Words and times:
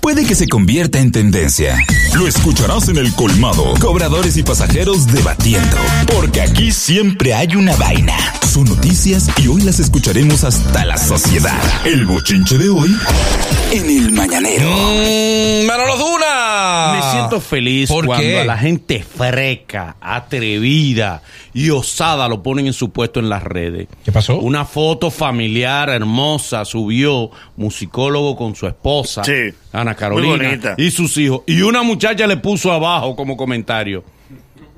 puede 0.00 0.24
que 0.26 0.34
se 0.34 0.48
convierta 0.48 0.98
en 0.98 1.12
tendencia. 1.12 1.76
Lo 2.14 2.26
escucharás 2.26 2.88
en 2.88 2.96
el 2.98 3.14
colmado. 3.14 3.74
Cobradores 3.80 4.36
y 4.36 4.42
pasajeros 4.42 5.06
debatiendo. 5.06 5.76
Porque 6.14 6.40
aquí 6.40 6.72
siempre 6.72 7.34
hay 7.34 7.54
una 7.56 7.76
vaina. 7.76 8.16
Son 8.42 8.64
noticias 8.64 9.28
y 9.42 9.46
hoy 9.48 9.62
las 9.62 9.78
escucharemos 9.78 10.42
hasta 10.44 10.84
la 10.84 10.96
sociedad. 10.96 11.56
El 11.84 12.04
bochinche 12.06 12.58
de 12.58 12.68
hoy 12.68 12.90
en 13.72 13.88
el 13.88 14.12
mañanero. 14.12 14.68
Mm, 14.68 15.66
Manolo 15.66 15.96
Duna. 15.96 16.92
Me 16.94 17.12
siento 17.12 17.40
feliz 17.40 17.88
¿Por 17.88 18.06
cuando 18.06 18.24
qué? 18.26 18.40
a 18.40 18.44
la 18.44 18.58
gente 18.58 19.04
freca, 19.04 19.96
atrevida 20.00 21.22
y 21.54 21.70
osada 21.70 22.28
lo 22.28 22.42
ponen 22.42 22.66
en 22.66 22.72
su 22.72 22.90
puesto 22.90 23.20
en 23.20 23.28
las 23.28 23.42
redes. 23.44 23.86
¿Qué 24.04 24.10
pasó? 24.10 24.38
Una 24.38 24.64
foto 24.64 25.10
familiar 25.12 25.88
hermosa 25.90 26.64
subió 26.64 27.30
musicólogo 27.56 28.36
con 28.36 28.56
su 28.56 28.66
esposa, 28.66 29.22
Sí. 29.24 29.52
Ana 29.72 29.94
Carolina, 29.94 30.74
y 30.76 30.90
sus 30.90 31.16
hijos. 31.16 31.42
Y 31.46 31.62
una 31.62 31.82
muchacha 31.82 32.26
le 32.26 32.36
puso 32.36 32.72
abajo 32.72 33.14
como 33.16 33.36
comentario. 33.36 34.02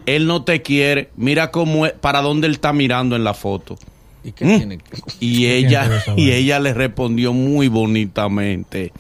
Él 0.05 0.27
no 0.27 0.43
te 0.43 0.63
quiere, 0.63 1.11
mira 1.17 1.51
cómo 1.51 1.87
es, 1.87 1.93
para 1.93 2.21
dónde 2.21 2.47
él 2.49 2.55
está 2.55 2.73
mirando 2.73 3.15
en 3.17 3.25
la 3.25 3.35
foto. 3.35 3.79
¿Y 4.25 4.33
qué 4.33 4.45
Mm. 4.45 4.57
tiene? 4.59 4.79
Y 5.21 5.47
ella, 5.47 6.03
y 6.17 6.31
ella 6.31 6.61
le 6.61 6.75
respondió 6.75 7.33
muy 7.33 7.69
bonitamente. 7.69 8.93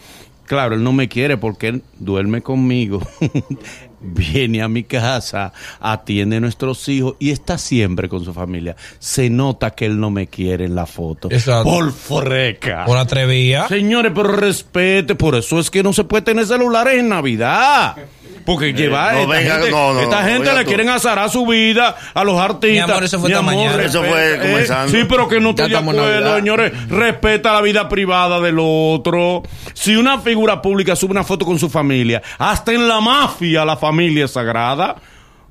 Claro, 0.52 0.74
él 0.74 0.84
no 0.84 0.92
me 0.92 1.08
quiere 1.08 1.38
porque 1.38 1.68
él 1.68 1.82
duerme 1.98 2.42
conmigo, 2.42 3.00
viene 4.02 4.60
a 4.60 4.68
mi 4.68 4.82
casa, 4.84 5.50
atiende 5.80 6.36
a 6.36 6.40
nuestros 6.40 6.86
hijos 6.90 7.14
y 7.18 7.30
está 7.30 7.56
siempre 7.56 8.06
con 8.06 8.22
su 8.22 8.34
familia. 8.34 8.76
Se 8.98 9.30
nota 9.30 9.70
que 9.70 9.86
él 9.86 9.98
no 9.98 10.10
me 10.10 10.26
quiere 10.26 10.66
en 10.66 10.74
la 10.74 10.84
foto. 10.84 11.28
Exacto. 11.30 11.70
Por 11.70 11.90
freca. 11.90 12.84
Por 12.84 12.98
atrevía. 12.98 13.66
Señores, 13.66 14.12
pero 14.14 14.28
respete, 14.36 15.14
por 15.14 15.36
eso 15.36 15.58
es 15.58 15.70
que 15.70 15.82
no 15.82 15.94
se 15.94 16.04
puede 16.04 16.20
tener 16.20 16.44
celulares 16.44 17.00
en 17.00 17.08
Navidad. 17.08 17.96
Porque 18.44 18.72
lleva 18.72 19.12
no 19.12 19.18
esta 19.20 19.32
venga, 19.34 19.54
gente, 19.54 19.70
no, 19.70 19.94
no, 19.94 20.00
esta 20.00 20.22
no, 20.22 20.28
gente 20.28 20.52
le 20.52 20.60
tú. 20.62 20.68
quieren 20.68 20.88
azarar 20.88 21.30
su 21.30 21.46
vida 21.46 21.96
a 22.14 22.24
los 22.24 22.38
artistas. 22.40 22.70
Mi 22.70 22.78
amor, 22.78 23.04
eso 23.04 23.20
fue 23.20 23.28
Mi 23.30 23.42
mañana. 23.42 23.82
Eso 23.82 24.02
fue 24.02 24.30
respeta, 24.30 24.48
comenzando. 24.50 24.92
Sí, 24.92 25.04
pero 25.08 25.28
que 25.28 25.40
no 25.40 25.50
estoy 25.50 25.70
de 25.70 25.76
acuerdo, 25.76 26.36
señores. 26.36 26.88
Respeta 26.88 27.52
la 27.52 27.60
vida 27.60 27.88
privada 27.88 28.40
del 28.40 28.56
otro. 28.58 29.42
Si 29.74 29.96
una 29.96 30.18
figura 30.20 30.60
pública 30.62 30.96
sube 30.96 31.12
una 31.12 31.24
foto 31.24 31.44
con 31.44 31.58
su 31.58 31.68
familia, 31.70 32.22
hasta 32.38 32.72
en 32.72 32.88
la 32.88 33.00
mafia 33.00 33.64
la 33.64 33.76
familia 33.76 34.24
es 34.24 34.32
sagrada. 34.32 34.96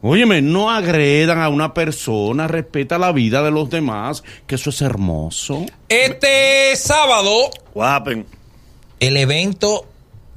Óyeme, 0.04 0.42
no 0.42 0.72
agredan 0.72 1.40
a 1.42 1.50
una 1.50 1.76
persona, 1.76 2.48
respeta 2.48 2.98
la 2.98 3.12
vida 3.12 3.44
de 3.44 3.52
los 3.52 3.70
demás, 3.70 4.24
que 4.48 4.56
eso 4.56 4.72
es 4.72 4.82
hermoso. 4.82 5.64
Este 5.90 6.76
sábado, 6.76 7.52
Guapen. 7.76 8.26
el 9.00 9.18
evento 9.18 9.86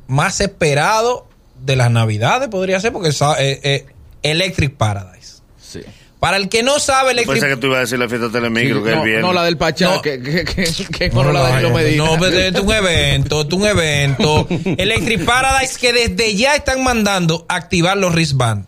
más 0.06 0.43
esperado 0.43 1.27
de 1.60 1.77
las 1.77 1.91
Navidades 1.91 2.48
podría 2.48 2.80
ser 2.80 2.92
porque 2.92 3.08
es 3.10 3.20
eh, 3.20 3.60
eh, 3.62 3.86
Electric 4.22 4.77
Paradise. 4.77 5.42
Sí. 5.60 5.80
Para 6.20 6.38
el 6.38 6.48
que 6.48 6.62
no 6.62 6.78
sabe, 6.78 7.12
Electric 7.12 7.38
Pensé 7.41 7.55
que 7.55 7.60
tú 7.60 7.66
ibas 7.66 7.77
a 7.77 7.80
decir 7.83 7.98
la 7.98 8.08
fiesta 8.08 8.30
Telemicro, 8.30 8.78
Sí, 8.78 8.84
que 8.84 8.91
es 8.91 8.97
no, 8.97 9.02
el 9.02 9.08
viernes. 9.08 9.27
no, 9.27 9.33
la 9.34 9.44
del 9.44 9.58
Pachá, 9.58 9.91
No. 9.97 10.00
que, 10.02 10.22
que, 10.22 10.44
que, 10.44 10.64
que 10.91 11.10
no, 11.10 11.30
la 11.30 11.44
de 11.44 11.52
Danilo 11.52 11.70
Medina. 11.70 12.05
No, 12.05 12.16
pero 12.19 12.38
es 12.38 12.55
un 12.58 12.72
evento, 12.72 13.42
es 13.42 13.52
un 13.52 13.66
evento. 13.66 14.47
Electric 14.78 15.25
Paradise 15.27 15.78
que 15.78 15.92
desde 15.92 16.34
ya 16.34 16.55
están 16.55 16.82
mandando 16.82 17.44
activar 17.48 17.98
los 17.98 18.12
wristband. 18.14 18.64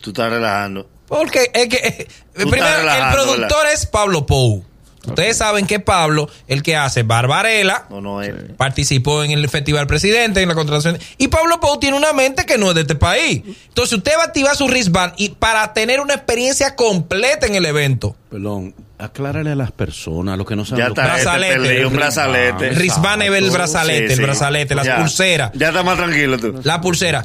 Tú 0.00 0.10
estás 0.10 0.30
relajando. 0.30 0.88
Porque 1.08 1.50
es 1.52 1.68
que 1.68 1.76
eh, 1.76 2.06
primero 2.34 2.66
el 2.66 3.12
productor 3.12 3.48
¿verdad? 3.64 3.72
es 3.72 3.86
Pablo 3.86 4.24
Pou. 4.26 4.64
Ustedes 5.06 5.36
saben 5.36 5.66
que 5.66 5.80
Pablo, 5.80 6.28
el 6.48 6.62
que 6.62 6.76
hace 6.76 7.02
Barbarella, 7.02 7.84
No, 7.90 8.00
no 8.00 8.22
es. 8.22 8.34
participó 8.56 9.22
en 9.24 9.30
el 9.32 9.48
Festival 9.48 9.86
Presidente, 9.86 10.40
en 10.42 10.48
la 10.48 10.54
contratación. 10.54 10.98
Y 11.18 11.28
Pablo 11.28 11.60
Pou 11.60 11.78
tiene 11.78 11.96
una 11.96 12.12
mente 12.12 12.44
que 12.44 12.58
no 12.58 12.68
es 12.70 12.74
de 12.74 12.82
este 12.82 12.94
país. 12.94 13.42
Entonces 13.68 13.96
usted 13.98 14.12
va 14.18 14.22
a 14.22 14.26
activar 14.26 14.56
su 14.56 14.66
wristband 14.66 15.14
y 15.16 15.30
para 15.30 15.72
tener 15.72 16.00
una 16.00 16.14
experiencia 16.14 16.74
completa 16.76 17.46
en 17.46 17.54
el 17.54 17.66
evento. 17.66 18.16
Perdón, 18.30 18.74
aclárale 18.98 19.52
a 19.52 19.54
las 19.54 19.72
personas, 19.72 20.34
a 20.34 20.36
los 20.36 20.46
que 20.46 20.56
no 20.56 20.64
saben 20.64 20.84
Ya 20.84 20.88
está, 20.88 21.02
es. 21.18 21.24
Brazalete. 21.24 21.54
este 21.54 21.68
peleó, 21.68 21.88
un 21.88 21.94
brazalete. 21.96 22.68
Es 22.70 22.78
el 22.78 23.50
brazalete, 23.50 24.06
Sí, 24.06 24.12
el 24.12 24.16
sí. 24.18 24.22
brazalete, 24.22 24.74
las 24.74 24.86
Ya. 24.86 24.96
pulseras. 24.98 25.50
Ya 25.54 25.68
está 25.68 25.82
más 25.82 25.96
tranquilo 25.98 26.38
tú. 26.38 26.60
La 26.64 26.80
pulsera. 26.80 27.24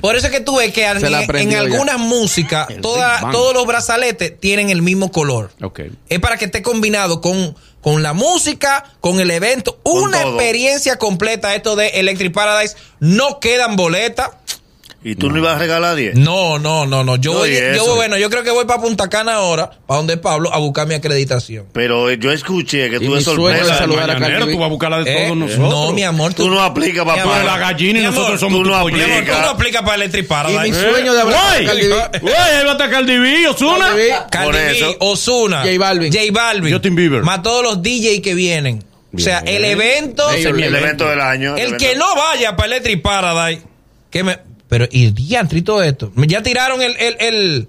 Por 0.00 0.16
eso 0.16 0.26
es 0.26 0.32
que 0.32 0.40
tú 0.40 0.56
ves 0.56 0.72
que 0.72 0.86
en, 0.86 0.96
en 1.36 1.54
algunas 1.56 1.98
músicas 1.98 2.68
toda- 2.82 3.30
todos 3.32 3.54
los 3.54 3.66
brazaletes 3.66 4.38
tienen 4.38 4.70
el 4.70 4.82
mismo 4.82 5.10
color. 5.10 5.50
Ok. 5.62 5.80
Es 6.08 6.18
para 6.20 6.36
que 6.36 6.46
esté 6.46 6.62
combinado 6.62 7.20
con, 7.20 7.56
con 7.80 8.02
la 8.02 8.12
música, 8.12 8.84
con 9.00 9.20
el 9.20 9.30
evento. 9.30 9.78
Con 9.82 10.02
una 10.02 10.22
todo. 10.22 10.34
experiencia 10.34 10.96
completa 10.98 11.54
esto 11.54 11.76
de 11.76 11.88
Electric 11.88 12.32
Paradise. 12.32 12.76
No 13.00 13.40
quedan 13.40 13.76
boletas. 13.76 14.30
¿Y 15.08 15.14
tú 15.14 15.30
no 15.30 15.38
ibas 15.38 15.54
a 15.54 15.58
regalar 15.60 15.94
10? 15.94 16.16
No, 16.16 16.58
no, 16.58 16.84
no, 16.84 17.04
no. 17.04 17.14
Yo 17.14 17.32
No, 17.32 17.38
voy, 17.38 17.50
y 17.50 17.76
yo 17.76 17.94
bueno, 17.94 18.18
yo 18.18 18.28
creo 18.28 18.42
que 18.42 18.50
voy 18.50 18.64
para 18.64 18.80
Punta 18.82 19.08
Cana 19.08 19.34
ahora, 19.34 19.70
para 19.86 19.98
donde 19.98 20.16
Pablo, 20.16 20.52
a 20.52 20.58
buscar 20.58 20.88
mi 20.88 20.94
acreditación. 20.96 21.66
Pero 21.72 22.10
eh, 22.10 22.18
yo 22.18 22.32
escuché 22.32 22.90
que 22.90 22.96
Y 22.96 23.06
tú 23.06 23.14
de 23.14 23.20
sorpresa. 23.20 23.78
saludar 23.78 24.10
a 24.10 24.14
B. 24.18 24.40
tú 24.52 24.58
vas 24.58 24.66
a 24.66 24.68
buscar 24.68 24.90
la 24.90 25.04
de 25.04 25.12
Eh, 25.12 25.24
todos 25.26 25.36
nosotros. 25.36 25.70
No, 25.70 25.92
mi 25.92 26.02
amor, 26.02 26.34
Tú 26.34 26.50
no 26.50 26.60
aplicas, 26.60 27.04
Tú 27.04 27.10
eres 27.30 27.44
la 27.44 27.56
gallina 27.58 27.98
y 28.00 28.02
mi 28.02 28.06
nosotros 28.08 28.26
amor, 28.26 28.40
somos 28.40 28.62
tú 28.64 28.68
no 28.68 28.80
pollero. 28.82 29.06
Mi 29.06 29.12
amor, 29.12 29.24
tú 29.24 29.30
Aplica. 29.30 29.42
no 29.46 29.48
aplicas 29.50 29.82
para 29.82 29.94
Electric 29.94 30.24
Y 30.24 30.28
Paradise. 30.28 30.60
mi 30.62 30.72
sueño 30.90 31.14
de 31.14 31.20
hablar 31.20 31.40
Güey, 31.54 31.66
con 31.66 31.76
Cardi 31.76 31.86
B. 31.88 32.18
güey, 32.22 32.34
ahí 32.34 32.64
va 32.64 32.68
a 32.68 32.72
estar 32.72 32.90
Cardi 32.90 33.18
B, 33.18 33.48
Ozuna. 33.48 33.86
Cardi 34.28 34.58
B. 34.80 34.96
Ozuna, 34.98 35.62
J 35.62 35.78
Balvin. 35.78 36.12
J 36.12 36.24
Balvin, 36.32 36.72
Justin 36.72 36.94
Bieber. 36.96 37.22
más 37.22 37.42
todos 37.42 37.62
los 37.62 37.80
DJ 37.80 38.20
que 38.22 38.34
vienen. 38.34 38.82
O 39.14 39.18
sea, 39.20 39.38
el 39.46 39.64
evento, 39.64 40.28
El 40.32 40.44
evento 40.64 41.08
del 41.08 41.20
año. 41.20 41.56
el 41.56 41.76
que 41.76 41.94
no 41.94 42.12
vaya 42.16 42.56
para 42.56 42.66
Electric 42.66 43.00
Paradise, 43.02 43.62
que 44.10 44.24
me, 44.24 44.38
pero 44.68 44.86
y 44.90 45.10
diantre 45.10 45.58
y 45.58 45.62
todo 45.62 45.82
esto, 45.82 46.12
ya 46.16 46.42
tiraron 46.42 46.82
el 46.82 46.96
el 46.98 47.16
el, 47.20 47.68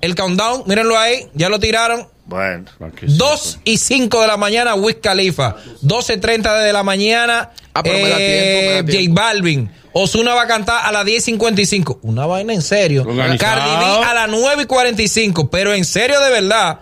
el 0.00 0.14
countdown, 0.14 0.64
mírenlo 0.66 0.98
ahí, 0.98 1.26
ya 1.34 1.48
lo 1.48 1.58
tiraron. 1.58 2.08
Bueno. 2.26 2.64
2 3.02 3.58
y 3.64 3.76
5 3.76 4.20
de 4.22 4.26
la 4.26 4.38
mañana, 4.38 4.74
Wiz 4.74 4.96
Khalifa. 5.02 5.56
12.30 5.82 6.62
de 6.62 6.72
la 6.72 6.82
mañana, 6.82 7.50
Ah, 7.74 7.82
pero 7.82 7.98
me 7.98 8.08
da 8.08 8.16
tiempo, 8.16 8.86
me 8.86 8.92
da 8.92 9.00
eh, 9.00 9.06
J. 9.08 9.12
Balvin. 9.12 9.70
Osuna 9.92 10.34
va 10.34 10.42
a 10.42 10.46
cantar 10.46 10.86
a 10.86 10.92
las 10.92 11.04
10.55. 11.04 11.98
Una 12.02 12.24
vaina 12.24 12.54
en 12.54 12.62
serio. 12.62 13.02
Organizado. 13.02 13.38
Cardi 13.38 13.84
B 13.84 14.04
a 14.04 14.14
las 14.14 14.30
9.45. 14.30 15.48
Pero 15.50 15.74
en 15.74 15.84
serio, 15.84 16.20
de 16.20 16.30
verdad. 16.30 16.80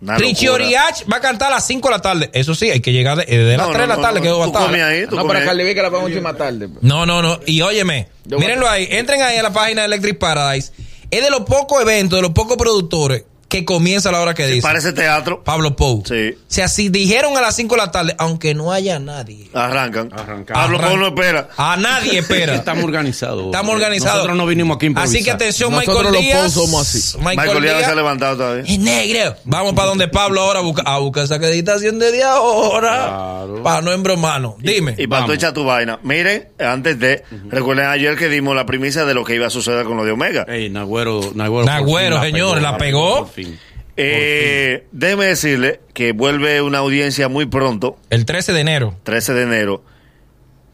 Richie. 0.00 0.48
Oriach 0.48 1.04
va 1.12 1.16
a 1.16 1.20
cantar 1.20 1.48
a 1.48 1.56
las 1.56 1.66
5 1.66 1.88
de 1.88 1.92
la 1.94 2.00
tarde. 2.00 2.30
Eso 2.32 2.54
sí, 2.54 2.70
hay 2.70 2.80
que 2.80 2.92
llegar 2.92 3.16
de, 3.18 3.24
de 3.26 3.56
las 3.56 3.66
No, 3.66 3.72
3 3.72 3.80
de 3.82 3.86
no, 3.86 3.86
la 3.88 3.96
no, 3.96 4.02
tarde 4.02 4.20
no, 4.20 4.22
que 4.24 4.30
va 4.30 4.36
a 4.36 4.42
tú 4.42 4.46
estar. 4.46 4.62
comes 4.66 4.82
ahí, 4.82 5.06
tú 5.06 5.16
No, 5.16 5.26
para 5.26 5.52
B 5.52 5.74
que 5.74 5.82
la 5.82 5.90
pongo 5.90 6.04
última 6.06 6.34
tarde. 6.34 6.68
No, 6.80 7.04
no, 7.06 7.20
no. 7.22 7.40
Y 7.46 7.60
óyeme, 7.62 8.08
mírenlo 8.26 8.68
ahí. 8.68 8.86
Entren 8.90 9.22
ahí 9.22 9.36
a 9.38 9.42
la 9.42 9.52
página 9.52 9.82
de 9.82 9.86
Electric 9.86 10.18
Paradise. 10.18 10.72
Es 11.10 11.22
de 11.22 11.30
los 11.30 11.40
pocos 11.40 11.80
eventos, 11.82 12.18
de 12.18 12.22
los 12.22 12.32
pocos 12.32 12.56
productores 12.56 13.24
que 13.48 13.64
comienza 13.64 14.10
a 14.10 14.12
la 14.12 14.20
hora 14.20 14.34
que 14.34 14.46
dice. 14.46 14.60
Parece 14.62 14.92
teatro. 14.92 15.42
Pablo 15.42 15.74
Pou. 15.74 16.02
Sí. 16.06 16.34
O 16.36 16.44
sea, 16.48 16.68
si 16.68 16.90
dijeron 16.90 17.36
a 17.36 17.40
las 17.40 17.56
5 17.56 17.74
de 17.74 17.80
la 17.80 17.90
tarde, 17.90 18.14
aunque 18.18 18.54
no 18.54 18.72
haya 18.72 18.98
nadie. 18.98 19.48
Arrancan. 19.54 20.12
Arrancan. 20.12 20.54
Pablo 20.54 20.78
Arran- 20.78 20.88
Pou 20.90 20.96
no 20.98 21.06
espera. 21.08 21.48
A 21.56 21.76
nadie 21.78 22.18
espera. 22.20 22.54
Estamos 22.54 22.84
organizados. 22.84 23.46
Estamos 23.46 23.74
organizados. 23.74 24.16
Nosotros 24.16 24.36
no 24.36 24.46
vinimos 24.46 24.76
aquí 24.76 24.86
improvisar. 24.86 25.16
Así 25.16 25.24
que 25.24 25.30
atención, 25.30 25.72
Nosotros 25.72 25.96
Michael 25.96 26.12
los 26.14 26.22
Díaz. 26.22 26.54
Pou 26.54 26.66
somos 26.66 26.88
así. 26.88 27.18
Michael, 27.18 27.36
Michael 27.38 27.62
Díaz 27.62 27.78
se 27.84 27.90
ha 27.90 27.94
levantado 27.94 28.36
todavía. 28.36 28.64
Es 28.64 28.78
negro. 28.78 29.36
Vamos 29.44 29.72
para 29.72 29.88
donde 29.88 30.08
Pablo 30.08 30.42
ahora 30.42 30.58
a 30.58 30.62
buscar, 30.62 30.84
a 30.86 30.98
buscar 30.98 31.24
esa 31.24 31.36
acreditación 31.36 31.98
de 31.98 32.12
10 32.12 32.24
ahora. 32.24 33.06
Claro. 33.08 33.62
Para 33.62 33.80
no 33.80 33.92
embromarnos. 33.92 34.54
Dime. 34.58 34.94
Y 34.98 35.06
para 35.06 35.24
tú 35.24 35.32
echar 35.32 35.52
tu 35.54 35.64
vaina. 35.64 35.98
Miren, 36.02 36.48
antes 36.58 36.98
de, 36.98 37.24
recuerden 37.48 37.86
ayer 37.86 38.16
que 38.16 38.28
dimos 38.28 38.54
la 38.54 38.66
primicia 38.66 39.04
de 39.06 39.14
lo 39.14 39.24
que 39.24 39.34
iba 39.34 39.46
a 39.46 39.50
suceder 39.50 39.84
con 39.86 39.96
lo 39.96 40.04
de 40.04 40.12
Omega. 40.12 40.44
Ey, 40.48 40.68
Nagüero, 40.68 41.32
Nagüero. 41.34 41.64
Nagüero, 41.64 42.20
señor, 42.20 42.60
la 42.60 42.76
pegó. 42.76 43.28
Por 43.44 43.52
fin. 43.52 43.58
Eh, 43.96 44.86
déjeme 44.92 45.26
decirle 45.26 45.80
que 45.92 46.12
vuelve 46.12 46.62
una 46.62 46.78
audiencia 46.78 47.28
muy 47.28 47.46
pronto, 47.46 47.98
El 48.10 48.24
13 48.26 48.52
de 48.52 48.60
enero. 48.60 48.94
13 49.02 49.34
de 49.34 49.42
enero, 49.42 49.82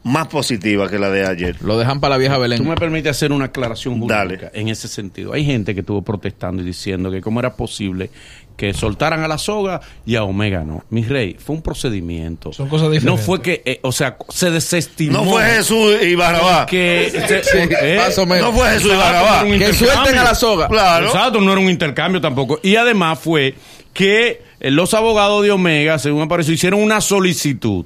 más 0.03 0.27
positiva 0.27 0.87
que 0.89 0.99
la 0.99 1.09
de 1.09 1.25
ayer. 1.25 1.59
Lo 1.63 1.79
dejan 1.79 1.99
para 1.99 2.13
la 2.13 2.17
vieja 2.19 2.35
Tú 2.35 2.41
Belén. 2.41 2.67
me 2.67 2.75
permites 2.75 3.09
hacer 3.09 3.31
una 3.31 3.45
aclaración 3.45 3.95
jurídica 3.99 4.15
Dale. 4.17 4.51
en 4.53 4.67
ese 4.67 4.87
sentido. 4.87 5.33
Hay 5.33 5.43
gente 5.43 5.73
que 5.73 5.79
estuvo 5.79 6.03
protestando 6.03 6.61
y 6.61 6.65
diciendo 6.65 7.09
que 7.09 7.21
cómo 7.21 7.39
era 7.39 7.55
posible 7.55 8.11
que 8.55 8.73
soltaran 8.73 9.21
a 9.23 9.27
la 9.27 9.37
soga 9.37 9.81
y 10.05 10.15
a 10.15 10.23
Omega 10.23 10.63
no. 10.63 10.83
Mi 10.89 11.03
rey, 11.03 11.35
fue 11.37 11.55
un 11.55 11.61
procedimiento. 11.61 12.53
Son 12.53 12.69
cosas 12.69 12.87
No 12.87 12.91
diferentes. 12.93 13.25
fue 13.25 13.41
que, 13.41 13.61
eh, 13.65 13.79
o 13.83 13.91
sea, 13.91 14.17
se 14.29 14.49
desestimó. 14.51 15.17
No 15.19 15.23
fue 15.25 15.43
Jesús 15.45 15.95
y 16.01 16.15
Barrabás. 16.15 16.65
Que, 16.67 17.11
se- 17.43 17.63
eh, 17.81 17.97
más 18.05 18.17
o 18.17 18.25
menos. 18.25 18.51
No 18.53 18.57
fue 18.57 18.69
Jesús 18.69 18.91
y 18.93 18.95
no 18.95 19.53
un 19.53 19.59
Que 19.59 19.73
suelten 19.73 20.17
a 20.17 20.23
la 20.23 20.35
soga. 20.35 20.67
Claro. 20.67 21.07
Exacto, 21.07 21.41
no 21.41 21.51
era 21.51 21.59
un 21.61 21.69
intercambio 21.69 22.21
tampoco. 22.21 22.59
Y 22.63 22.75
además 22.77 23.19
fue 23.19 23.55
que 23.93 24.41
eh, 24.59 24.71
los 24.71 24.93
abogados 24.93 25.43
de 25.43 25.51
Omega, 25.51 25.99
según 25.99 26.21
apareció, 26.21 26.53
hicieron 26.53 26.81
una 26.81 27.01
solicitud. 27.01 27.85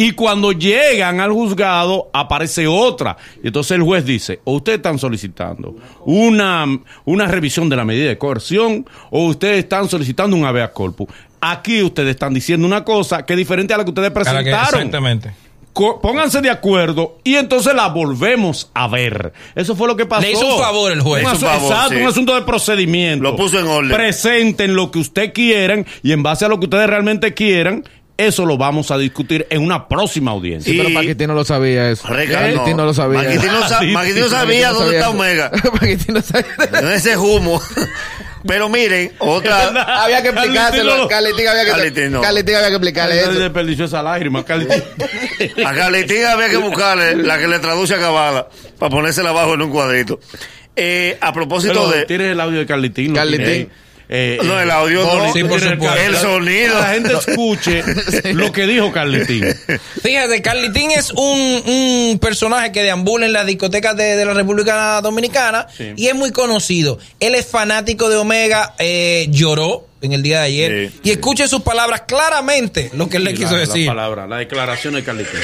Y 0.00 0.12
cuando 0.12 0.52
llegan 0.52 1.18
al 1.20 1.32
juzgado, 1.32 2.08
aparece 2.12 2.68
otra. 2.68 3.16
Y 3.42 3.48
entonces 3.48 3.72
el 3.72 3.82
juez 3.82 4.04
dice, 4.04 4.38
o 4.44 4.54
ustedes 4.54 4.76
están 4.78 4.96
solicitando 4.98 5.74
una, 6.06 6.64
una 7.04 7.26
revisión 7.26 7.68
de 7.68 7.74
la 7.76 7.84
medida 7.84 8.08
de 8.08 8.16
coerción, 8.16 8.86
o 9.10 9.26
ustedes 9.26 9.58
están 9.64 9.88
solicitando 9.88 10.36
un 10.36 10.44
habeas 10.44 10.70
corpus. 10.70 11.08
Aquí 11.40 11.82
ustedes 11.82 12.10
están 12.10 12.32
diciendo 12.32 12.66
una 12.66 12.84
cosa 12.84 13.26
que 13.26 13.32
es 13.32 13.36
diferente 13.38 13.74
a 13.74 13.76
la 13.78 13.84
que 13.84 13.90
ustedes 13.90 14.08
que- 14.10 14.14
presentaron. 14.14 14.66
Exactamente. 14.80 15.32
co- 15.72 16.00
pónganse 16.00 16.40
de 16.40 16.50
acuerdo 16.50 17.18
y 17.22 17.36
entonces 17.36 17.72
la 17.74 17.86
volvemos 17.88 18.68
a 18.74 18.88
ver. 18.88 19.32
Eso 19.54 19.76
fue 19.76 19.86
lo 19.86 19.96
que 19.96 20.06
pasó. 20.06 20.22
Le 20.22 20.32
hizo 20.32 20.46
un 20.56 20.60
favor 20.60 20.90
el 20.90 21.00
juez. 21.00 21.24
Un 21.24 21.30
Le 21.30 21.36
hizo 21.36 21.46
asu- 21.46 21.50
un 21.54 21.54
favor, 21.60 21.72
exacto, 21.72 21.94
sí. 21.94 22.00
un 22.02 22.08
asunto 22.08 22.34
de 22.34 22.42
procedimiento. 22.42 23.22
Lo 23.22 23.36
puso 23.36 23.60
en 23.60 23.66
orden. 23.68 23.96
Presenten 23.96 24.74
lo 24.74 24.90
que 24.90 24.98
usted 24.98 25.32
quieran 25.32 25.86
y 26.02 26.10
en 26.12 26.22
base 26.24 26.44
a 26.44 26.48
lo 26.48 26.58
que 26.58 26.66
ustedes 26.66 26.88
realmente 26.88 27.32
quieran, 27.34 27.84
eso 28.18 28.44
lo 28.44 28.58
vamos 28.58 28.90
a 28.90 28.98
discutir 28.98 29.46
en 29.48 29.62
una 29.62 29.88
próxima 29.88 30.32
audiencia. 30.32 30.70
Sí, 30.70 30.76
pero 30.78 30.92
Paquitín 30.92 31.28
no 31.28 31.34
lo 31.34 31.44
sabía 31.44 31.90
eso. 31.90 32.06
Paquitín 32.06 32.76
no 32.76 32.84
lo 32.84 32.92
sabía. 32.92 33.22
Paquitín 33.22 33.52
no, 33.52 33.68
sa- 33.68 33.80
Paquitín 33.94 34.20
no 34.22 34.28
sabía 34.28 34.70
dónde 34.72 34.96
está 34.96 35.10
Omega. 35.10 35.50
Paquitín 35.50 36.14
no 36.14 36.20
sabía. 36.22 36.46
En 36.80 36.88
ese 36.88 37.16
humo. 37.16 37.62
Pero 38.46 38.68
miren, 38.68 39.12
otra. 39.18 39.68
había 40.04 40.22
que 40.22 40.28
explicárselo. 40.28 40.96
no- 40.98 41.08
Carlitín 41.08 41.48
había 41.48 41.64
que, 41.64 41.70
Carlitín 41.70 42.12
no. 42.12 42.22
Había 42.24 42.42
que 42.44 42.66
explicarle 42.68 43.20
eso. 43.20 43.32
desperdició 43.32 43.84
esa 43.86 44.02
lágrima, 44.02 44.44
Carlitín. 44.44 44.82
A 45.64 45.72
Carlitín 45.72 46.24
había 46.24 46.48
que 46.48 46.56
buscarle 46.56 47.16
la 47.16 47.38
que 47.38 47.46
le 47.48 47.58
traduce 47.60 47.94
a 47.94 47.98
Cabala 47.98 48.48
para 48.78 48.90
ponérsela 48.90 49.30
abajo 49.30 49.54
en 49.54 49.62
un 49.62 49.70
cuadrito. 49.70 50.20
Eh, 50.74 51.16
a 51.20 51.32
propósito 51.32 51.72
Pero 51.74 51.88
de. 51.88 52.04
tienes 52.06 52.32
el 52.32 52.40
audio 52.40 52.58
de 52.60 52.66
Carlitín. 52.66 53.08
¿lo 53.08 53.14
Carlitín. 53.14 53.68
Eh, 54.10 54.38
No, 54.42 54.58
el 54.60 54.70
audio 54.70 55.04
no. 55.04 55.32
Sí, 55.32 55.44
por 55.44 55.60
supuesto. 55.60 55.96
El 55.96 56.16
sonido. 56.16 56.74
Que 56.74 56.80
la 56.80 56.86
gente 56.94 57.12
escuche 57.14 57.82
lo 58.34 58.50
que 58.52 58.66
dijo 58.66 58.90
Carlitín. 58.92 59.44
Fíjate, 60.02 60.40
Carlitín 60.42 60.90
es 60.92 61.10
un, 61.12 61.62
un 61.66 62.18
personaje 62.20 62.72
que 62.72 62.82
deambula 62.82 63.26
en 63.26 63.32
las 63.34 63.44
discotecas 63.46 63.96
de, 63.96 64.16
de 64.16 64.24
la 64.24 64.32
República 64.34 65.00
Dominicana 65.02 65.66
Sí. 65.76 65.92
y 65.96 66.06
es 66.08 66.14
muy 66.14 66.30
conocido. 66.32 66.98
Él 67.20 67.34
es 67.34 67.46
fanático 67.46 68.08
de 68.08 68.16
Omega, 68.16 68.74
eh, 68.78 69.26
lloró 69.30 69.86
en 70.00 70.12
el 70.12 70.22
día 70.22 70.38
de 70.40 70.44
ayer 70.46 70.90
Sí, 70.92 71.00
y 71.02 71.10
escuche 71.10 71.48
sus 71.48 71.62
palabras 71.62 72.02
claramente 72.06 72.88
lo 72.94 73.08
que 73.08 73.16
él 73.16 73.24
le 73.24 73.34
quiso 73.34 73.52
la, 73.52 73.58
decir. 73.58 73.86
La 73.86 73.92
palabra, 73.94 74.26
la 74.28 74.36
declaración 74.38 74.94
de 74.94 75.02
Carlitín. 75.04 75.40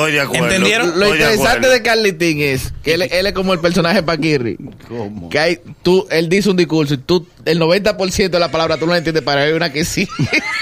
Estoy 0.00 0.12
de 0.12 0.20
acuerdo. 0.20 0.46
¿Entendieron? 0.46 0.98
Lo 0.98 1.06
de 1.06 1.18
interesante 1.18 1.68
de 1.68 1.82
Carlitín 1.82 2.40
es 2.40 2.72
que 2.82 2.94
él, 2.94 3.02
él 3.02 3.26
es 3.26 3.32
como 3.32 3.52
el 3.52 3.60
personaje 3.60 4.02
Paquirri. 4.02 4.56
¿Cómo? 4.88 5.28
Que 5.28 5.38
hay, 5.38 5.60
tú, 5.82 6.06
él 6.10 6.28
dice 6.28 6.50
un 6.50 6.56
discurso 6.56 6.94
y 6.94 6.98
tú, 6.98 7.26
el 7.44 7.60
90% 7.60 8.30
de 8.30 8.38
la 8.38 8.50
palabra 8.50 8.76
tú 8.76 8.86
no 8.86 8.92
la 8.92 8.98
entiendes, 8.98 9.22
pero 9.24 9.40
hay 9.40 9.52
una 9.52 9.72
que 9.72 9.84
sí. 9.84 10.08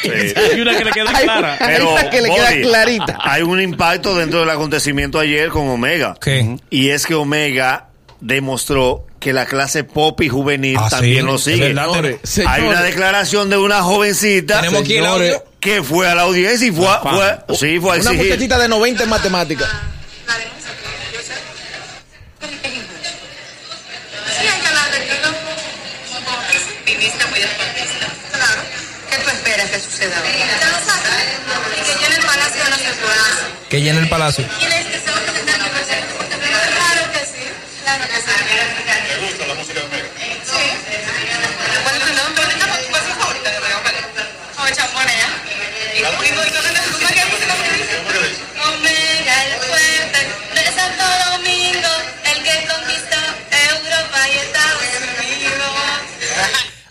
Sí. 0.03 0.11
Hay 0.53 0.61
una 0.61 0.77
que 0.79 0.85
le 0.85 0.93
queda 0.93 1.11
Hay 1.15 1.25
clara. 1.25 1.57
Hay 1.61 1.83
una 1.83 2.11
que 2.11 2.23
le 2.23 2.31
queda 2.31 2.61
clarita. 2.63 3.19
Hay 3.21 3.43
un 3.43 3.61
impacto 3.61 4.17
dentro 4.17 4.41
del 4.41 4.51
acontecimiento 4.51 5.19
ayer 5.19 5.49
con 5.49 5.69
Omega. 5.69 6.15
¿Qué? 6.21 6.57
Y 6.71 6.91
es 6.91 7.05
que 7.05 7.15
Omega 7.15 7.89
demostró 8.21 9.08
que 9.21 9.33
la 9.33 9.47
clase 9.47 9.85
pop 9.85 10.21
y 10.21 10.29
juvenil 10.29 10.77
Ah, 10.79 10.89
también 10.91 11.21
sí, 11.27 11.33
lo 11.33 11.39
sigue. 11.39 11.69
verdad, 11.69 11.87
Señores, 11.89 12.21
Hay 12.47 12.63
una 12.63 12.83
declaración 12.83 13.51
de 13.51 13.57
una 13.57 13.83
jovencita 13.83 14.61
el 14.61 14.71
señores, 14.87 15.43
que 15.61 15.83
fue 15.83 16.09
a 16.09 16.15
la 16.15 16.23
audiencia 16.23 16.67
y 16.69 16.71
fue, 16.71 16.87
a- 16.89 17.01
fue- 17.01 17.57
sí, 17.57 17.79
fue 17.81 17.97
a 17.97 18.01
una 18.01 18.11
exigir. 18.11 18.27
muchachita 18.31 18.59
de 18.59 18.69
90 18.69 19.03
en 19.05 19.09
matemáticas. 19.11 19.69
Que 24.41 24.69
hablar 24.69 24.91
de 24.93 24.99
que 25.05 25.15
no 25.21 25.29
como 26.15 26.37
optimista, 26.37 27.27
muy 27.27 27.41
deportista. 27.41 28.07
Claro. 28.33 28.63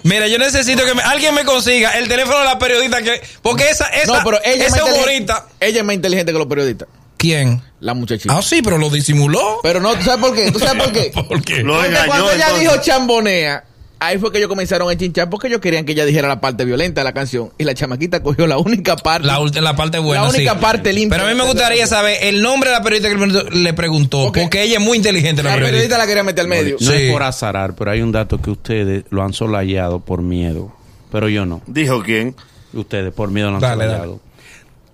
Mira, 0.08 0.28
yo 0.28 0.38
necesito 0.38 0.86
que 0.86 0.94
me- 0.94 1.02
alguien 1.02 1.34
me 1.36 1.44
consiga 1.44 1.98
el 1.98 2.08
teléfono 2.08 2.40
de 2.40 2.46
la 2.46 2.58
periodista 2.60 3.02
que. 3.02 3.22
Porque 3.42 3.70
esa, 3.70 3.86
esa, 3.88 4.18
No, 4.18 4.24
pero 4.24 4.40
ella 4.44 4.66
es, 4.66 4.74
esa 4.74 4.78
más 4.84 4.88
inteligente, 4.90 5.34
humorista. 5.34 5.46
ella 5.60 5.80
es 5.80 5.86
más 5.86 5.96
inteligente 5.96 6.32
que 6.32 6.38
los 6.38 6.48
periodistas. 6.48 6.88
¿Quién? 7.18 7.62
La 7.80 7.94
muchachita. 7.94 8.38
Ah, 8.38 8.42
sí, 8.42 8.62
pero 8.62 8.78
lo 8.78 8.90
disimuló. 8.90 9.60
Pero 9.64 9.80
no, 9.80 9.96
¿tú 9.96 10.04
sabes 10.04 10.20
por 10.26 10.36
qué? 10.36 10.52
¿Tú 10.52 10.60
sabes 10.60 10.84
por 10.84 10.94
qué? 10.94 11.12
¿Por 11.28 11.44
qué? 11.44 11.64
Lo 11.64 11.74
Porque 11.74 11.88
engañó, 11.90 12.08
cuando 12.08 12.32
ella 12.32 12.46
entonces. 12.46 12.60
dijo 12.72 12.82
chambonea, 12.84 13.64
ahí 14.00 14.18
fue 14.18 14.32
que 14.32 14.38
ellos 14.38 14.48
comenzaron 14.50 14.90
a 14.90 14.96
chinchar 14.96 15.30
porque 15.30 15.48
ellos 15.48 15.60
querían 15.60 15.86
que 15.86 15.92
ella 15.94 16.06
dijera 16.06 16.28
la 16.28 16.40
parte 16.42 16.66
violenta 16.66 17.02
de 17.02 17.06
la 17.06 17.14
canción. 17.14 17.52
Y 17.58 17.64
la 17.64 17.74
chamaquita 17.74 18.22
cogió 18.22 18.46
la 18.48 18.58
única 18.58 18.96
parte. 18.96 19.28
La, 19.28 19.76
parte 19.76 20.00
buena. 20.00 20.24
La 20.24 20.30
única 20.30 20.54
sí. 20.54 20.58
parte 20.62 20.94
limpia. 20.94 21.18
Pero 21.18 21.30
a 21.30 21.34
mí 21.34 21.38
me 21.40 21.46
gustaría 21.46 21.88
saber 21.88 22.18
el 22.22 22.42
nombre 22.42 22.70
de 22.70 22.76
la 22.78 22.84
periodista 22.84 23.10
que 23.10 23.16
le 23.16 23.20
preguntó- 23.26 23.50
le 23.50 23.74
preguntó. 23.74 24.20
Ok. 24.28 24.38
Porque 24.42 24.64
ella 24.64 24.78
es 24.78 24.84
muy 24.84 24.98
inteligente, 24.98 25.42
la, 25.44 25.50
La 25.50 25.56
periodista. 25.56 25.72
periodista 25.72 25.98
la 25.98 26.08
quería 26.08 26.24
meter 26.24 26.42
al 26.42 26.48
medio. 26.48 26.78
No 26.80 26.92
Sí. 26.92 26.94
es 26.94 27.12
por 27.12 27.24
azarar, 27.24 27.76
pero 27.76 27.92
hay 27.92 28.02
un 28.02 28.12
dato 28.12 28.42
que 28.42 28.50
ustedes 28.52 29.04
lo 29.10 29.24
han 29.24 29.34
solayado 29.34 30.00
por 30.00 30.22
miedo. 30.22 30.72
Pero 31.12 31.30
yo 31.30 31.46
no. 31.46 31.62
Dijo 31.68 32.04
quién. 32.04 32.36
Ustedes 32.74 33.14
por 33.14 33.32
miedo 33.32 33.50
lo 33.50 33.56
han 33.56 33.62
Dale, 33.62 33.86
solayado. 33.86 34.20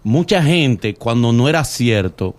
Mucha 0.03 0.43
gente, 0.43 0.93
cuando 0.95 1.31
no 1.33 1.47
era 1.49 1.63
cierto, 1.63 2.35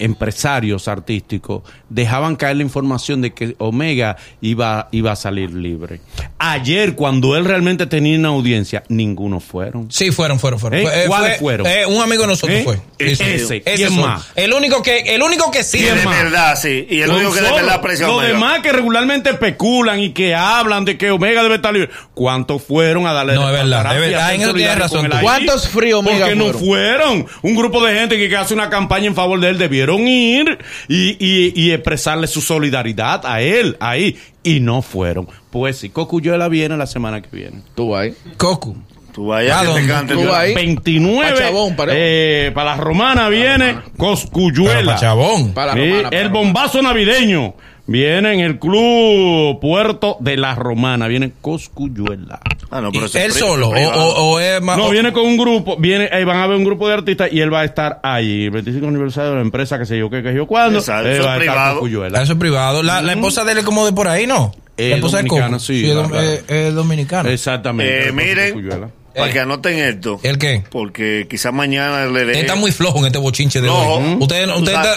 empresarios 0.00 0.88
artísticos, 0.88 1.62
dejaban 1.88 2.36
caer 2.36 2.56
la 2.56 2.62
información 2.62 3.20
de 3.22 3.32
que 3.32 3.54
Omega 3.58 4.16
iba, 4.40 4.88
iba 4.92 5.12
a 5.12 5.16
salir 5.16 5.50
libre. 5.52 6.00
Ayer, 6.38 6.94
cuando 6.94 7.36
él 7.36 7.44
realmente 7.44 7.86
tenía 7.86 8.18
una 8.18 8.28
audiencia, 8.28 8.82
ninguno 8.88 9.40
fueron. 9.40 9.90
Sí, 9.92 10.10
fueron, 10.10 10.38
fueron, 10.40 10.58
fueron. 10.58 10.80
¿Eh? 10.80 10.82
Fue- 10.82 11.04
eh, 11.04 11.06
¿Cuáles 11.06 11.30
fue- 11.32 11.38
fueron? 11.38 11.66
eh, 11.66 11.86
un 11.86 12.02
amigo 12.02 12.22
de 12.22 12.28
nosotros 12.28 12.58
¿Eh? 12.58 12.62
fue. 12.64 12.80
Ese. 12.98 13.34
Ese 13.36 13.60
¿Quién 13.62 13.92
fue. 13.92 14.02
más? 14.06 14.26
El 14.34 14.52
único 14.52 14.82
que, 14.82 15.00
el 15.14 15.22
único 15.22 15.50
que 15.50 15.60
Y 15.60 15.64
sí. 15.64 15.78
de 15.82 15.94
más? 16.04 16.22
verdad, 16.22 16.56
sí. 16.60 16.86
Y 16.88 17.00
el 17.02 17.10
único 17.10 17.32
que 17.32 17.40
de 17.42 17.50
verdad 17.52 17.74
aprecia 17.74 18.06
a 18.06 18.08
Los 18.08 18.22
demás 18.22 18.60
que 18.60 18.72
regularmente 18.72 19.30
especulan 19.30 20.00
y 20.00 20.10
que 20.10 20.34
hablan 20.34 20.84
de 20.84 20.96
que 20.96 21.10
Omega 21.10 21.42
debe 21.42 21.56
estar 21.56 21.72
libre. 21.72 21.90
¿Cuántos 22.14 22.62
fueron 22.62 23.06
a 23.06 23.12
darle 23.12 23.34
No, 23.34 23.46
es 23.48 23.52
verdad, 23.52 23.94
es 23.94 24.00
verdad, 24.00 24.26
ser 24.26 24.34
en 24.36 24.40
eso 24.42 24.54
tienes 24.54 24.78
razón? 24.78 25.10
¿Cuántos 25.20 25.68
free 25.68 25.92
Omega 25.92 26.26
Porque 26.26 26.34
no 26.36 26.52
fueron? 26.52 27.26
Un 27.42 27.54
grupo 27.54 27.84
de 27.84 27.94
gente 27.98 28.16
que, 28.16 28.28
que 28.28 28.36
hace 28.36 28.54
una 28.54 28.70
campaña 28.70 29.06
en 29.06 29.14
favor 29.14 29.38
de 29.40 29.48
él 29.50 29.58
debieron 29.58 29.89
ir 29.98 30.58
y, 30.88 31.16
y, 31.18 31.52
y 31.54 31.72
expresarle 31.72 32.26
su 32.26 32.40
solidaridad 32.40 33.24
a 33.26 33.40
él 33.40 33.76
ahí. 33.80 34.16
Y 34.42 34.60
no 34.60 34.82
fueron. 34.82 35.28
Pues 35.50 35.78
sí, 35.78 35.88
Cocuyuela 35.90 36.48
viene 36.48 36.76
la 36.76 36.86
semana 36.86 37.20
que 37.20 37.28
viene. 37.34 37.62
Tú 37.74 37.94
ahí. 37.96 38.14
Cocu. 38.36 38.76
Tú 39.12 39.26
vayas 39.26 39.56
¿A 39.56 39.60
que 39.62 39.66
te 39.66 39.72
dónde? 39.72 39.88
cante. 39.92 40.14
Tú 40.14 40.32
ahí. 40.32 40.54
29. 40.54 41.30
Pa' 41.32 41.36
Chabón, 41.38 41.74
para- 41.76 41.92
eh, 41.96 42.52
para 42.54 42.76
la 42.76 42.80
romana 42.82 43.28
viene 43.28 43.74
Pero 43.74 43.82
Coscuyuela. 43.96 44.94
pa' 44.94 45.00
Chabón. 45.00 45.52
Para 45.52 45.74
la 45.74 45.80
romana, 45.80 46.02
para 46.10 46.22
el 46.22 46.28
bombazo 46.28 46.80
navideño 46.80 47.54
viene 47.88 48.34
en 48.34 48.40
el 48.40 48.58
club 48.60 49.58
Puerto 49.60 50.16
de 50.20 50.36
la 50.36 50.54
Romana. 50.54 51.08
Viene 51.08 51.32
Coscuyuela. 51.40 52.38
Ah, 52.72 52.80
no, 52.80 52.92
pero 52.92 53.04
Y 53.04 53.06
ese 53.06 53.24
él 53.24 53.32
solo. 53.32 53.68
O, 53.68 53.72
privado. 53.72 54.00
o, 54.00 54.30
o 54.34 54.40
es 54.40 54.60
más. 54.62 54.76
No, 54.78 54.86
o- 54.86 54.90
viene 54.90 55.12
con 55.12 55.24
un 55.26 55.36
grupo, 55.36 55.76
viene, 55.76 56.08
eh, 56.12 56.24
van 56.24 56.36
a 56.38 56.46
ver 56.46 56.56
un 56.56 56.64
grupo 56.64 56.86
de 56.86 56.94
artistas 56.94 57.28
y 57.32 57.40
él 57.40 57.52
va 57.52 57.60
a 57.60 57.64
estar 57.64 57.98
ahí. 58.02 58.44
El 58.44 58.50
25 58.52 58.86
aniversario 58.86 59.30
de 59.30 59.36
la 59.36 59.42
empresa, 59.42 59.78
que 59.78 59.86
sé 59.86 59.98
yo 59.98 60.08
qué, 60.08 60.22
que 60.22 60.30
sé 60.30 60.36
yo 60.36 60.46
cuándo. 60.46 60.78
Exacto, 60.78 61.08
eh, 61.08 61.18
eso 61.18 61.30
es 61.32 61.38
privado. 61.38 61.72
Coscuyuela. 61.74 62.22
Eso 62.22 62.32
es 62.34 62.38
privado. 62.38 62.82
La, 62.82 63.02
la 63.02 63.12
esposa 63.12 63.44
de 63.44 63.52
él 63.52 63.58
es 63.58 63.64
como 63.64 63.84
de 63.86 63.92
por 63.92 64.06
ahí, 64.08 64.26
¿no? 64.26 64.52
Eh, 64.76 64.90
la 64.90 64.94
esposa 64.96 65.16
dominicana, 65.18 65.46
Coco. 65.48 65.58
sí, 65.60 65.84
es, 65.86 65.92
claro. 65.92 66.08
dom- 66.08 66.20
es- 66.22 66.44
es 66.48 66.74
dominicana. 66.74 67.30
Exactamente. 67.30 68.08
Eh, 68.08 68.12
miren, 68.12 68.68
para 69.14 69.28
Eh. 69.28 69.32
que 69.32 69.40
anoten 69.40 69.78
esto. 69.80 70.20
¿El 70.22 70.38
qué? 70.38 70.62
Porque 70.70 71.26
quizás 71.28 71.52
mañana 71.52 72.06
le. 72.06 72.38
Está 72.40 72.54
muy 72.54 72.70
flojo 72.70 73.00
en 73.00 73.06
este 73.06 73.18
bochinche 73.18 73.60
de 73.60 73.66
No. 73.66 73.74
hoy. 73.96 74.16
Ustedes 74.20 74.48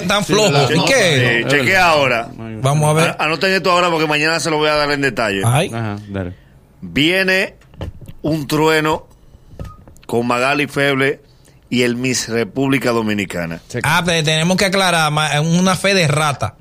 están 0.02 0.24
Sí, 0.24 0.32
flojos. 0.34 0.70
¿Y 0.72 0.86
qué? 0.86 1.40
Eh, 1.40 1.46
cheque 1.48 1.76
ahora. 1.76 2.30
Vamos 2.62 2.88
a 2.90 2.94
ver. 2.94 3.16
Anoten 3.18 3.52
esto 3.52 3.72
ahora 3.72 3.90
porque 3.90 4.06
mañana 4.06 4.40
se 4.40 4.52
lo 4.52 4.58
voy 4.58 4.70
a 4.70 4.76
dar 4.76 4.92
en 4.92 5.02
detalle. 5.02 5.42
Ay. 5.44 5.72
Ajá, 5.74 5.96
dale. 6.08 6.34
Viene 6.82 7.56
un 8.24 8.48
trueno 8.48 9.08
con 10.08 10.26
Magali 10.26 10.68
Feble 10.68 11.22
y 11.70 11.84
el 11.84 11.96
Miss 11.96 12.28
República 12.30 12.92
Dominicana. 12.92 13.62
Ah, 13.84 14.02
pero 14.04 14.24
tenemos 14.24 14.58
que 14.58 14.66
aclarar 14.66 15.12
una 15.44 15.76
fe 15.76 15.94
de 15.94 16.08
rata. 16.08 16.56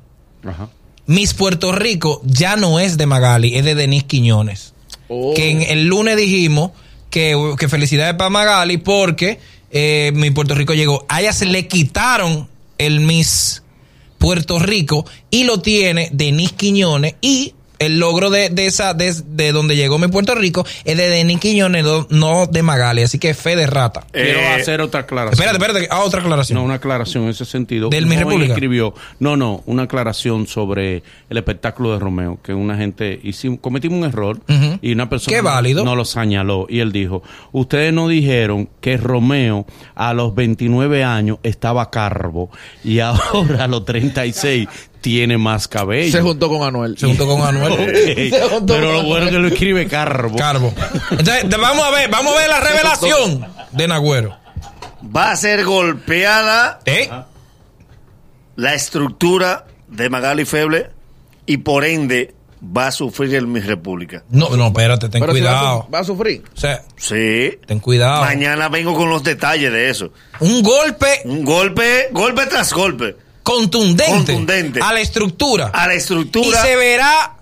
Ajá. 0.44 0.68
Miss 1.06 1.34
Puerto 1.34 1.72
Rico 1.72 2.22
ya 2.24 2.56
no 2.56 2.78
es 2.78 2.96
de 2.96 3.06
Magali, 3.06 3.56
es 3.56 3.64
de 3.64 3.74
Denise 3.74 4.06
Quiñones. 4.06 4.74
Oh. 5.08 5.34
Que 5.34 5.50
en 5.50 5.62
el 5.62 5.86
lunes 5.86 6.16
dijimos 6.16 6.70
que, 7.10 7.36
que 7.58 7.68
felicidades 7.68 8.14
para 8.14 8.30
Magali 8.30 8.78
porque 8.78 9.40
eh, 9.70 10.12
mi 10.14 10.30
Puerto 10.30 10.54
Rico 10.54 10.74
llegó. 10.74 11.04
A 11.08 11.20
ella 11.20 11.32
se 11.32 11.46
le 11.46 11.66
quitaron 11.66 12.48
el 12.78 13.00
Miss 13.00 13.62
Puerto 14.18 14.58
Rico 14.58 15.04
y 15.30 15.44
lo 15.44 15.60
tiene 15.60 16.08
Denis 16.12 16.52
Quiñones 16.52 17.16
y 17.20 17.54
el 17.86 17.98
logro 17.98 18.30
de, 18.30 18.48
de 18.50 18.66
esa 18.66 18.94
de, 18.94 19.14
de 19.26 19.52
donde 19.52 19.76
llegó 19.76 19.98
mi 19.98 20.08
Puerto 20.08 20.34
Rico 20.34 20.64
es 20.84 20.96
de 20.96 21.08
Denis 21.08 21.38
Quiñones, 21.40 21.84
no, 21.84 22.06
no 22.10 22.46
de 22.46 22.62
Magali, 22.62 23.02
así 23.02 23.18
que 23.18 23.34
fe 23.34 23.56
de 23.56 23.66
rata. 23.66 24.04
Quiero 24.12 24.40
Eh, 24.40 24.48
hacer 24.60 24.80
otra 24.80 25.00
aclaración. 25.00 25.34
Espérate, 25.48 25.64
espérate, 25.64 25.88
ah, 25.90 26.00
otra 26.04 26.20
aclaración. 26.20 26.58
No, 26.58 26.64
una 26.64 26.74
aclaración 26.74 27.24
en 27.24 27.30
ese 27.30 27.44
sentido. 27.44 27.88
¿Del 27.88 28.04
Un 28.04 28.10
Mi 28.10 28.16
República? 28.16 28.52
escribió, 28.52 28.94
no, 29.18 29.36
no, 29.36 29.62
una 29.66 29.84
aclaración 29.84 30.46
sobre 30.46 31.02
el 31.30 31.36
espectáculo 31.36 31.92
de 31.92 31.98
Romeo, 31.98 32.38
que 32.42 32.54
una 32.54 32.76
gente 32.76 33.18
hicimos, 33.22 33.58
cometimos 33.60 33.98
un 33.98 34.04
error 34.04 34.38
y 34.80 34.92
una 34.92 35.08
persona 35.08 35.36
Qué 35.36 35.40
válido. 35.42 35.84
no 35.84 35.96
lo 35.96 36.04
señaló 36.04 36.66
y 36.68 36.80
él 36.80 36.92
dijo, 36.92 37.22
ustedes 37.52 37.92
no 37.92 38.08
dijeron 38.08 38.68
que 38.80 38.96
Romeo 38.96 39.66
a 39.94 40.12
los 40.14 40.34
29 40.34 41.04
años 41.04 41.38
estaba 41.42 41.90
carbo 41.90 42.50
y 42.84 42.98
ahora 43.00 43.64
a 43.64 43.68
los 43.68 43.84
36 43.84 44.68
tiene 45.02 45.36
más 45.36 45.68
cabello. 45.68 46.10
Se 46.10 46.22
juntó 46.22 46.48
con 46.48 46.62
Anuel. 46.62 46.96
Se 46.96 47.06
juntó 47.06 47.26
con 47.26 47.42
Anuel. 47.42 47.94
Se 48.30 48.40
juntó 48.48 48.72
Pero 48.74 48.86
con 48.86 48.94
lo 48.96 49.02
bueno 49.02 49.26
es 49.26 49.30
que 49.32 49.38
lo 49.38 49.48
escribe 49.48 49.86
carbo. 49.86 50.36
Carbo. 50.36 50.72
Entonces, 51.10 51.44
vamos 51.50 51.84
a 51.84 51.90
ver, 51.90 52.08
vamos 52.08 52.32
a 52.34 52.38
ver 52.38 52.48
la 52.48 52.60
revelación 52.60 53.46
de 53.72 53.88
Nagüero. 53.88 54.38
Va 55.14 55.32
a 55.32 55.36
ser 55.36 55.64
golpeada 55.64 56.78
¿Eh? 56.86 57.10
la 58.56 58.74
estructura 58.74 59.66
de 59.88 60.08
Magali 60.08 60.44
Feble 60.44 60.90
y 61.46 61.58
por 61.58 61.84
ende 61.84 62.34
va 62.64 62.86
a 62.86 62.92
sufrir 62.92 63.34
el 63.34 63.48
Mi 63.48 63.58
República. 63.60 64.22
No, 64.30 64.50
no, 64.56 64.68
espérate, 64.68 65.08
ten 65.08 65.20
Pero 65.20 65.34
si 65.34 65.40
va 65.40 65.50
a 65.50 65.52
su- 65.54 65.58
cuidado. 65.60 65.88
va 65.92 65.98
a 65.98 66.04
sufrir. 66.04 66.42
O 66.54 66.56
sea, 66.56 66.82
Sí. 66.96 67.58
ten 67.66 67.80
cuidado. 67.80 68.22
Mañana 68.24 68.68
vengo 68.68 68.94
con 68.94 69.10
los 69.10 69.24
detalles 69.24 69.72
de 69.72 69.90
eso. 69.90 70.12
Un 70.38 70.62
golpe 70.62 71.22
Un 71.24 71.44
golpe, 71.44 72.08
golpe 72.12 72.46
tras 72.46 72.72
golpe 72.72 73.16
contundente, 73.42 74.12
Contundente. 74.12 74.80
a 74.82 74.92
la 74.92 75.00
estructura. 75.00 75.70
a 75.72 75.86
la 75.86 75.94
y 75.94 75.98
estructura. 75.98 76.62
se 76.62 76.76
verá 76.76 77.34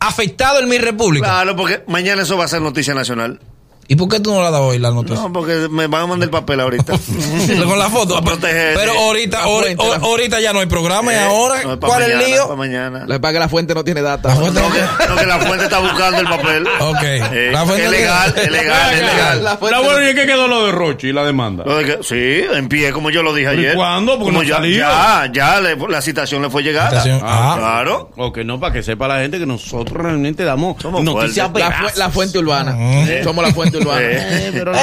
afectado 0.00 0.60
en 0.60 0.68
mi 0.68 0.78
república. 0.78 1.26
Claro, 1.26 1.56
porque 1.56 1.82
mañana 1.86 2.22
eso 2.22 2.36
va 2.36 2.44
a 2.44 2.48
ser 2.48 2.60
noticia 2.62 2.94
nacional. 2.94 3.40
¿Y 3.86 3.96
por 3.96 4.08
qué 4.08 4.20
tú 4.20 4.32
no 4.32 4.42
la 4.42 4.50
das 4.50 4.60
hoy 4.60 4.78
la 4.78 4.90
noticia? 4.90 5.16
No, 5.22 5.32
porque 5.32 5.68
me 5.70 5.86
van 5.86 6.02
a 6.02 6.06
mandar 6.06 6.26
el 6.26 6.30
papel 6.30 6.60
ahorita. 6.60 6.94
Con 7.64 7.78
la 7.78 7.90
foto. 7.90 8.14
Para 8.14 8.24
proteger. 8.26 8.74
Pero 8.76 8.92
ahorita, 8.98 9.38
La 9.38 9.44
la- 9.88 9.96
ahorita 9.96 10.40
ya 10.40 10.52
no 10.52 10.60
hay 10.60 10.66
programa 10.66 11.12
y 11.12 11.16
Eh, 11.16 11.20
ahora, 11.20 11.62
no, 11.64 11.80
¿cuál 11.80 12.02
es 12.02 12.08
el 12.10 12.18
lío? 12.20 12.48
pa' 12.48 12.56
mañana. 12.56 13.00
Lo 13.06 13.14
que 13.14 13.20
pasa 13.20 13.30
es 13.30 13.34
que 13.34 13.38
la 13.40 13.48
fuente 13.48 13.74
no 13.74 13.84
tiene 13.84 14.02
data. 14.02 14.28
La 14.30 14.36
fuente- 14.36 14.60
No 14.60 14.72
que, 14.72 14.80
no, 15.08 15.16
que 15.16 15.26
la 15.26 15.38
fuente 15.38 15.64
está 15.64 15.78
buscando 15.80 16.20
el 16.20 16.28
papel. 16.28 16.66
Ok. 16.80 17.02
Eh, 17.02 17.50
La 17.52 17.64
fuente 17.64 17.84
es 17.84 17.90
no 17.90 17.96
legal, 17.98 18.34
es 18.36 18.50
legal, 18.50 18.94
es 18.94 19.00
legal. 19.00 19.44
La 19.44 19.50
La 19.52 19.56
fuente 19.58 19.78
bueno 19.78 19.98
no- 19.98 20.04
y 20.04 20.08
es 20.08 20.14
que 20.14 20.26
quedó 20.26 20.48
lo 20.48 20.66
de 20.66 20.72
Rochi 20.72 21.08
y 21.08 21.12
la 21.12 21.24
demanda. 21.24 21.64
Lo 21.66 21.76
de 21.78 21.84
que- 21.84 21.98
sí, 22.02 22.46
en 22.56 22.68
pie, 22.68 22.92
como 22.92 23.10
yo 23.10 23.22
lo 23.22 23.34
dije 23.34 23.48
¿Pero 23.50 23.60
y 23.62 23.64
ayer. 23.66 23.76
cuándo? 23.76 24.12
Porque 24.18 24.32
Como 24.32 24.42
no 24.42 24.48
ya, 24.48 24.64
ya, 24.66 25.30
ya 25.32 25.60
le- 25.60 25.76
la 25.76 26.00
citación 26.00 26.40
le 26.42 26.50
fue 26.50 26.62
llegada. 26.62 26.90
Citación, 26.90 27.20
ah. 27.22 27.54
Claro. 27.58 28.10
O 28.16 28.32
que 28.32 28.44
no, 28.44 28.58
para 28.60 28.72
que 28.72 28.82
sepa 28.82 29.08
la 29.08 29.18
gente 29.20 29.38
que 29.38 29.46
nosotros 29.46 30.02
realmente 30.02 30.44
damos 30.44 30.80
Somos 30.80 31.02
noticias. 31.04 31.50
La, 31.54 31.92
la 31.96 32.10
fuente 32.10 32.38
urbana. 32.38 32.74
Eh. 32.78 33.20
Somos 33.24 33.44
la 33.44 33.52
fuente 33.52 33.73
urbana. 33.78 34.00
Eh. 34.02 34.50
pero, 34.52 34.74
Eh, 34.74 34.78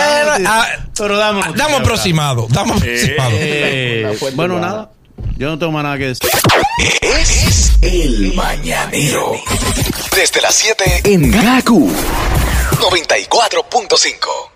ah, 0.46 0.68
pero 0.98 1.18
damos 1.18 1.46
ah, 1.48 1.54
Damos 1.56 1.80
aproximado, 1.82 2.48
damos 2.50 2.78
aproximado. 2.78 3.32
Eh, 3.34 4.16
fuente 4.20 4.36
bueno, 4.36 4.60
nada. 4.60 4.92
Yo 5.38 5.50
no 5.50 5.58
tengo 5.60 5.72
más 5.72 5.84
nada 5.84 5.98
que 5.98 6.08
decir. 6.08 6.30
Es 7.02 7.74
el 7.82 8.34
mañanero. 8.34 9.34
Desde 10.16 10.42
las 10.42 10.56
7 10.56 11.02
en 11.06 11.32
Gaku 11.32 11.92
94.5. 12.80 14.51